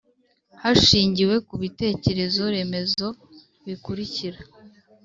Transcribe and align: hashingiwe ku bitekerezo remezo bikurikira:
hashingiwe 0.61 1.35
ku 1.47 1.53
bitekerezo 1.61 2.43
remezo 2.55 3.07
bikurikira: 3.65 4.39